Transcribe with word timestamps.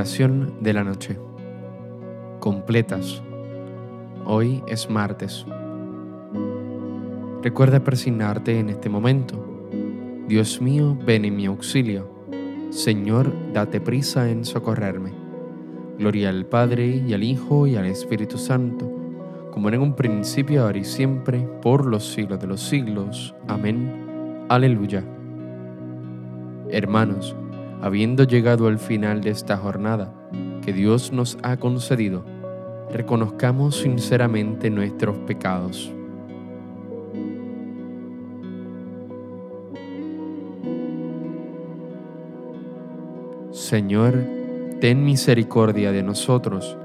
Oración 0.00 0.54
de 0.62 0.72
la 0.72 0.82
noche. 0.82 1.18
Completas. 2.38 3.22
Hoy 4.24 4.62
es 4.66 4.88
martes. 4.88 5.44
Recuerda 7.42 7.84
persignarte 7.84 8.58
en 8.58 8.70
este 8.70 8.88
momento. 8.88 9.36
Dios 10.26 10.62
mío, 10.62 10.96
ven 11.04 11.26
en 11.26 11.36
mi 11.36 11.44
auxilio. 11.44 12.08
Señor, 12.70 13.30
date 13.52 13.78
prisa 13.78 14.30
en 14.30 14.46
socorrerme. 14.46 15.12
Gloria 15.98 16.30
al 16.30 16.46
Padre 16.46 16.86
y 17.06 17.12
al 17.12 17.22
Hijo 17.22 17.66
y 17.66 17.76
al 17.76 17.84
Espíritu 17.84 18.38
Santo, 18.38 18.90
como 19.50 19.68
en 19.68 19.82
un 19.82 19.94
principio, 19.96 20.62
ahora 20.62 20.78
y 20.78 20.84
siempre, 20.84 21.46
por 21.60 21.84
los 21.84 22.10
siglos 22.10 22.40
de 22.40 22.46
los 22.46 22.62
siglos. 22.62 23.34
Amén. 23.48 24.46
Aleluya. 24.48 25.04
Hermanos, 26.70 27.36
habiendo 27.82 28.24
llegado 28.24 28.66
al 28.66 28.78
final 28.78 29.20
de 29.20 29.30
esta 29.30 29.56
jornada 29.56 30.12
que 30.62 30.72
Dios 30.72 31.12
nos 31.12 31.38
ha 31.42 31.56
concedido, 31.56 32.24
reconozcamos 32.92 33.76
sinceramente 33.76 34.70
nuestros 34.70 35.16
pecados. 35.18 35.92
Señor, 43.52 44.14
ten 44.80 45.04
misericordia 45.04 45.92
de 45.92 46.02
nosotros, 46.02 46.76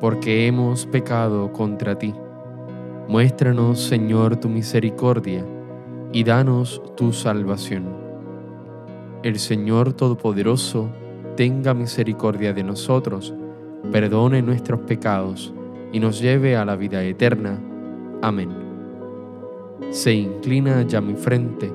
porque 0.00 0.46
hemos 0.46 0.86
pecado 0.86 1.52
contra 1.52 1.96
ti. 1.96 2.14
Muéstranos, 3.08 3.80
Señor, 3.80 4.36
tu 4.36 4.48
misericordia, 4.48 5.44
y 6.12 6.24
danos 6.24 6.82
tu 6.96 7.12
salvación. 7.12 8.03
El 9.24 9.40
Señor 9.40 9.94
Todopoderoso 9.94 10.88
tenga 11.36 11.74
misericordia 11.74 12.52
de 12.52 12.62
nosotros, 12.62 13.34
perdone 13.90 14.42
nuestros 14.42 14.82
pecados, 14.82 15.52
y 15.92 15.98
nos 15.98 16.20
lleve 16.20 16.56
a 16.56 16.64
la 16.64 16.76
vida 16.76 17.02
eterna. 17.02 17.58
Amén. 18.22 18.50
Se 19.90 20.12
inclina 20.12 20.82
ya 20.82 21.00
mi 21.00 21.14
frente, 21.14 21.72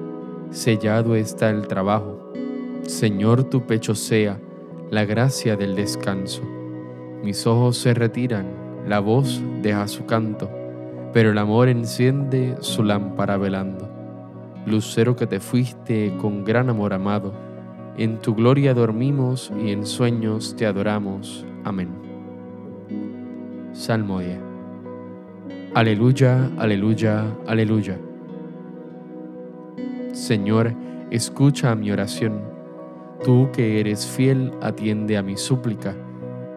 sellado 0.52 1.16
está 1.16 1.50
el 1.50 1.68
trabajo 1.68 2.20
Señor, 2.90 3.44
tu 3.46 3.68
pecho 3.68 3.94
sea 3.94 4.40
la 4.90 5.06
gracia 5.06 5.56
del 5.56 5.76
descanso. 5.76 6.42
Mis 7.24 7.46
ojos 7.46 7.78
se 7.78 7.94
retiran, 7.94 8.48
la 8.88 9.00
voz 9.00 9.42
deja 9.62 9.88
su 9.88 10.06
canto, 10.06 10.50
pero 11.14 11.32
el 11.32 11.38
amor 11.38 11.68
enciende 11.68 12.58
su 12.62 12.84
lámpara 12.84 13.38
velando. 13.38 13.89
Lucero 14.66 15.16
que 15.16 15.28
te 15.28 15.40
fuiste 15.40 16.14
con 16.22 16.44
gran 16.44 16.70
amor 16.70 16.94
amado, 16.94 17.34
en 17.98 18.20
tu 18.20 18.36
gloria 18.36 18.74
dormimos 18.74 19.52
y 19.64 19.72
en 19.72 19.86
sueños 19.86 20.56
te 20.56 20.66
adoramos. 20.66 21.46
Amén. 21.64 21.90
Salmo 23.74 24.20
10. 24.20 24.40
Aleluya, 25.76 26.50
aleluya, 26.58 27.26
aleluya. 27.48 27.98
Señor, 30.14 30.74
escucha 31.12 31.76
mi 31.76 31.92
oración 31.92 32.50
Tú 33.24 33.50
que 33.52 33.82
eres 33.82 34.08
fiel, 34.08 34.54
atiende 34.62 35.18
a 35.18 35.22
mi 35.22 35.36
súplica. 35.36 35.94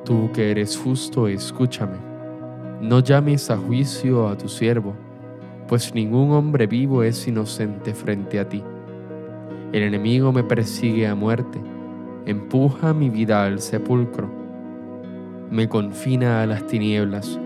Tú 0.05 0.31
que 0.33 0.53
eres 0.53 0.79
justo, 0.79 1.27
escúchame. 1.27 1.97
No 2.81 3.01
llames 3.01 3.51
a 3.51 3.57
juicio 3.57 4.29
a 4.29 4.39
tu 4.39 4.49
siervo, 4.49 4.95
pues 5.73 5.95
ningún 5.95 6.33
hombre 6.33 6.67
vivo 6.67 7.03
es 7.03 7.27
inocente 7.27 7.95
frente 7.95 8.39
a 8.39 8.47
ti. 8.47 8.63
El 9.73 9.85
enemigo 9.85 10.31
me 10.31 10.45
persigue 10.45 11.07
a 11.07 11.15
muerte, 11.15 11.63
empuja 12.27 12.93
mi 12.93 13.09
vida 13.09 13.47
al 13.47 13.59
sepulcro, 13.59 14.31
me 15.51 15.71
confina 15.71 16.43
a 16.43 16.47
las 16.47 16.67
tinieblas, 16.67 17.41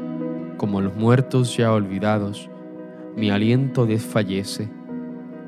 como 0.57 0.81
los 0.81 0.97
muertos 0.97 1.57
ya 1.57 1.73
olvidados, 1.73 2.51
mi 3.15 3.31
aliento 3.31 3.87
desfallece, 3.87 4.69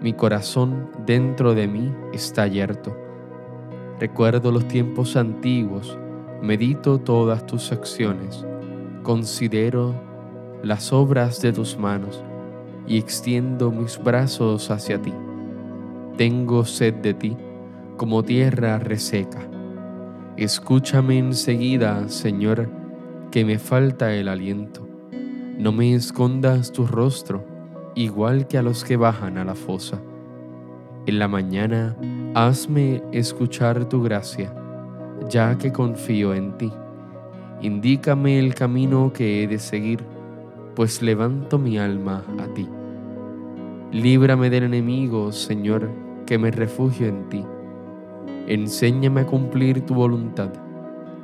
mi 0.00 0.12
corazón 0.12 0.88
dentro 1.04 1.54
de 1.56 1.66
mí 1.66 1.92
está 2.12 2.46
yerto 2.46 2.96
Recuerdo 3.98 4.52
los 4.52 4.68
tiempos 4.68 5.16
antiguos, 5.16 5.98
medito 6.42 7.00
todas 7.00 7.44
tus 7.44 7.72
acciones, 7.72 8.46
considero 9.02 10.00
las 10.62 10.92
obras 10.92 11.42
de 11.42 11.52
tus 11.52 11.76
manos 11.76 12.22
y 12.88 12.98
extiendo 12.98 13.70
mis 13.70 14.02
brazos 14.02 14.70
hacia 14.70 15.00
ti. 15.00 15.12
Tengo 16.16 16.64
sed 16.64 16.94
de 16.94 17.14
ti 17.14 17.36
como 17.96 18.22
tierra 18.22 18.78
reseca. 18.78 19.40
Escúchame 20.36 21.18
enseguida, 21.18 22.08
Señor, 22.08 22.70
que 23.30 23.44
me 23.44 23.58
falta 23.58 24.14
el 24.14 24.28
aliento. 24.28 24.88
No 25.58 25.72
me 25.72 25.94
escondas 25.94 26.72
tu 26.72 26.86
rostro, 26.86 27.44
igual 27.94 28.46
que 28.46 28.56
a 28.56 28.62
los 28.62 28.84
que 28.84 28.96
bajan 28.96 29.36
a 29.36 29.44
la 29.44 29.54
fosa. 29.54 30.00
En 31.06 31.18
la 31.18 31.28
mañana 31.28 31.96
hazme 32.34 33.02
escuchar 33.12 33.88
tu 33.88 34.02
gracia, 34.02 34.54
ya 35.28 35.58
que 35.58 35.72
confío 35.72 36.34
en 36.34 36.56
ti. 36.56 36.72
Indícame 37.60 38.38
el 38.38 38.54
camino 38.54 39.12
que 39.12 39.42
he 39.42 39.48
de 39.48 39.58
seguir, 39.58 40.04
pues 40.76 41.02
levanto 41.02 41.58
mi 41.58 41.78
alma 41.78 42.24
a 42.38 42.46
ti. 42.54 42.68
Líbrame 43.92 44.50
del 44.50 44.64
enemigo, 44.64 45.32
Señor, 45.32 45.88
que 46.26 46.36
me 46.36 46.50
refugio 46.50 47.06
en 47.06 47.26
ti. 47.30 47.42
Enséñame 48.46 49.22
a 49.22 49.26
cumplir 49.26 49.80
tu 49.86 49.94
voluntad, 49.94 50.50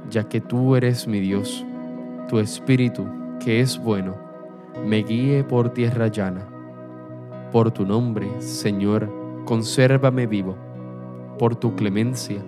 ya 0.09 0.27
que 0.31 0.41
tú 0.41 0.75
eres 0.75 1.07
mi 1.07 1.21
Dios. 1.21 1.63
Tu 2.27 2.39
espíritu, 2.39 3.07
que 3.39 3.61
es 3.61 3.79
bueno, 3.79 4.17
me 4.87 5.03
guíe 5.03 5.45
por 5.45 5.75
tierra 5.75 6.09
llana. 6.09 6.49
Por 7.53 7.71
tu 7.71 7.85
nombre, 7.85 8.29
Señor, 8.41 9.13
consérvame 9.45 10.27
vivo. 10.27 10.57
Por 11.39 11.57
tu 11.57 11.77
clemencia, 11.77 12.43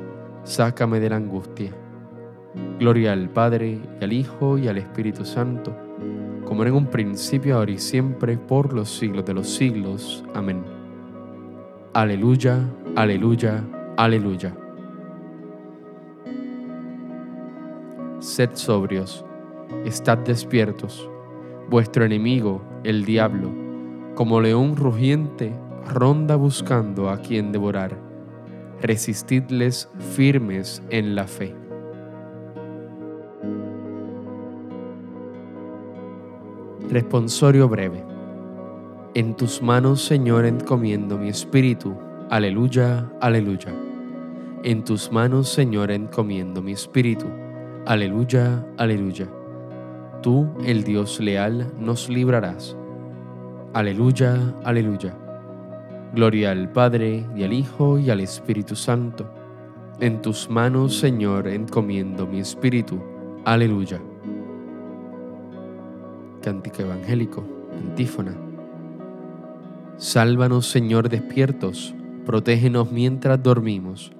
sácame 0.44 0.98
de 0.98 1.10
la 1.10 1.16
angustia. 1.16 1.72
Gloria 2.78 3.12
al 3.12 3.28
Padre, 3.28 3.80
y 4.00 4.04
al 4.04 4.14
Hijo, 4.14 4.56
y 4.56 4.68
al 4.68 4.78
Espíritu 4.78 5.26
Santo, 5.26 5.76
como 6.46 6.64
en 6.64 6.72
un 6.72 6.86
principio, 6.86 7.56
ahora 7.56 7.72
y 7.72 7.78
siempre, 7.78 8.38
por 8.38 8.72
los 8.72 8.88
siglos 8.88 9.24
de 9.24 9.34
los 9.34 9.48
siglos. 9.48 10.24
Amén. 10.32 10.62
Aleluya, 11.92 12.60
aleluya, 12.94 13.64
aleluya. 13.96 14.56
Sed 18.20 18.50
sobrios, 18.54 19.24
estad 19.84 20.18
despiertos. 20.18 21.10
Vuestro 21.68 22.04
enemigo, 22.04 22.62
el 22.84 23.04
diablo, 23.04 23.50
como 24.14 24.40
león 24.40 24.76
rugiente, 24.76 25.52
ronda 25.88 26.36
buscando 26.36 27.10
a 27.10 27.18
quien 27.18 27.50
devorar. 27.50 27.98
Resistidles 28.80 29.88
firmes 30.14 30.82
en 30.90 31.14
la 31.16 31.26
fe. 31.26 31.65
Responsorio 36.90 37.68
breve. 37.68 38.04
En 39.14 39.34
tus 39.34 39.62
manos, 39.62 40.02
Señor, 40.02 40.46
encomiendo 40.46 41.18
mi 41.18 41.28
espíritu. 41.28 41.96
Aleluya, 42.30 43.10
aleluya. 43.20 43.74
En 44.62 44.84
tus 44.84 45.10
manos, 45.10 45.48
Señor, 45.48 45.90
encomiendo 45.90 46.62
mi 46.62 46.72
espíritu. 46.72 47.26
Aleluya, 47.86 48.66
aleluya. 48.78 49.28
Tú, 50.22 50.48
el 50.64 50.84
Dios 50.84 51.20
leal, 51.20 51.72
nos 51.78 52.08
librarás. 52.08 52.76
Aleluya, 53.74 54.54
aleluya. 54.64 55.16
Gloria 56.14 56.50
al 56.50 56.72
Padre, 56.72 57.24
y 57.36 57.44
al 57.44 57.52
Hijo, 57.52 57.98
y 57.98 58.10
al 58.10 58.20
Espíritu 58.20 58.74
Santo. 58.74 59.30
En 60.00 60.20
tus 60.20 60.50
manos, 60.50 60.98
Señor, 60.98 61.48
encomiendo 61.48 62.26
mi 62.26 62.40
espíritu. 62.40 63.00
Aleluya. 63.44 64.00
Cántico 66.46 66.82
Evangélico, 66.82 67.42
antífona. 67.76 68.32
Sálvanos, 69.96 70.70
Señor, 70.70 71.08
despiertos, 71.08 71.92
protégenos 72.24 72.92
mientras 72.92 73.42
dormimos, 73.42 74.12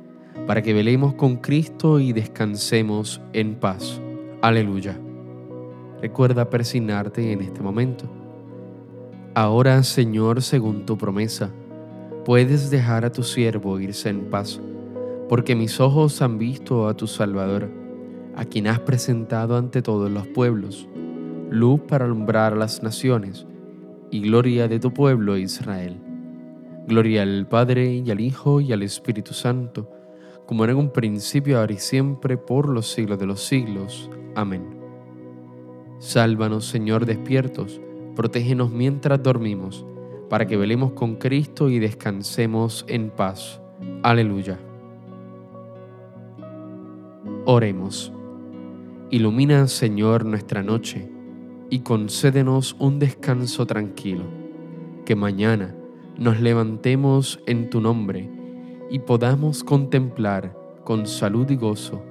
para 0.45 0.61
que 0.61 0.75
velemos 0.75 1.15
con 1.15 1.37
Cristo 1.37 2.01
y 2.01 2.13
descansemos 2.13 3.21
en 3.33 3.55
paz. 3.55 4.03
Aleluya. 4.43 4.99
Recuerda 6.03 6.51
persignarte 6.51 7.31
en 7.31 7.43
este 7.43 7.63
momento. 7.63 8.07
Ahora, 9.33 9.81
Señor, 9.85 10.43
según 10.43 10.85
tu 10.85 10.99
promesa, 10.99 11.53
puedes 12.25 12.71
dejar 12.71 13.05
a 13.05 13.13
tu 13.13 13.23
siervo 13.23 13.79
irse 13.79 14.09
en 14.09 14.31
paz, 14.31 14.61
porque 15.29 15.55
mis 15.55 15.79
ojos 15.79 16.21
han 16.23 16.39
visto 16.39 16.89
a 16.89 16.95
tu 16.95 17.07
Salvador, 17.07 17.71
a 18.35 18.45
quien 18.45 18.67
has 18.67 18.81
presentado 18.81 19.57
ante 19.57 19.81
todos 19.81 20.11
los 20.11 20.27
pueblos, 20.27 20.89
luz 21.51 21.81
para 21.83 22.05
alumbrar 22.05 22.53
a 22.53 22.57
las 22.57 22.83
naciones 22.83 23.47
y 24.11 24.21
gloria 24.21 24.69
de 24.69 24.79
tu 24.79 24.93
pueblo 24.93 25.37
Israel. 25.37 25.97
Gloria 26.87 27.23
al 27.23 27.47
Padre 27.49 27.95
y 27.95 28.11
al 28.11 28.21
Hijo 28.21 28.61
y 28.61 28.73
al 28.73 28.83
Espíritu 28.83 29.35
Santo, 29.35 29.91
como 30.47 30.65
era 30.65 30.73
en 30.73 30.79
un 30.79 30.93
principio, 30.93 31.59
ahora 31.59 31.73
y 31.73 31.79
siempre, 31.79 32.37
por 32.37 32.69
los 32.69 32.91
siglos 32.93 33.19
de 33.19 33.27
los 33.27 33.43
siglos. 33.43 34.11
Amén. 34.37 34.65
Sálvanos, 35.99 36.67
Señor, 36.67 37.07
despiertos, 37.07 37.81
protégenos 38.15 38.71
mientras 38.71 39.21
dormimos, 39.23 39.85
para 40.29 40.47
que 40.47 40.57
velemos 40.57 40.93
con 40.93 41.17
Cristo 41.17 41.69
y 41.69 41.79
descansemos 41.79 42.85
en 42.89 43.11
paz. 43.11 43.61
Aleluya. 44.03 44.59
Oremos. 47.45 48.13
Ilumina, 49.11 49.67
Señor, 49.67 50.25
nuestra 50.25 50.63
noche 50.63 51.16
y 51.71 51.81
concédenos 51.81 52.77
un 52.79 52.99
descanso 52.99 53.67
tranquilo, 53.67 54.25
que 55.05 55.17
mañana 55.17 55.75
nos 56.19 56.41
levantemos 56.41 57.41
en 57.47 57.69
tu 57.71 57.81
nombre 57.81 58.31
y 58.91 59.01
podamos 59.01 59.65
contemplar 59.65 60.57
con 60.85 61.07
salud 61.07 61.51
y 61.51 61.57
gozo 61.57 62.03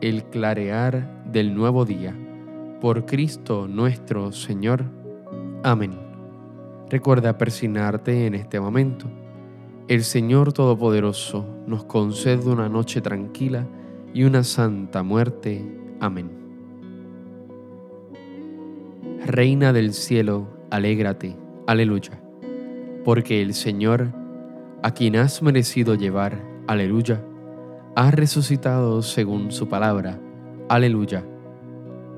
el 0.00 0.24
clarear 0.24 1.24
del 1.30 1.54
nuevo 1.54 1.84
día. 1.84 2.16
Por 2.80 3.06
Cristo 3.06 3.66
nuestro 3.68 4.32
Señor. 4.32 4.84
Amén. 5.62 5.92
Recuerda 6.90 7.38
persignarte 7.38 8.26
en 8.26 8.34
este 8.34 8.60
momento. 8.60 9.06
El 9.88 10.02
Señor 10.02 10.52
Todopoderoso 10.52 11.46
nos 11.66 11.84
concede 11.84 12.50
una 12.50 12.68
noche 12.68 13.00
tranquila 13.00 13.66
y 14.12 14.24
una 14.24 14.44
santa 14.44 15.02
muerte. 15.02 15.64
Amén. 16.00 16.43
Reina 19.26 19.72
del 19.72 19.94
cielo, 19.94 20.48
alégrate. 20.70 21.36
Aleluya. 21.66 22.20
Porque 23.04 23.40
el 23.40 23.54
Señor 23.54 24.12
a 24.82 24.90
quien 24.90 25.16
has 25.16 25.40
merecido 25.40 25.94
llevar, 25.94 26.44
aleluya, 26.66 27.24
ha 27.96 28.10
resucitado 28.10 29.00
según 29.00 29.50
su 29.50 29.66
palabra, 29.66 30.20
aleluya. 30.68 31.24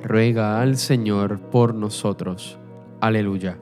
Ruega 0.03 0.61
al 0.61 0.77
Señor 0.77 1.39
por 1.51 1.77
nosotros, 1.77 2.59
aleluya. 3.01 3.57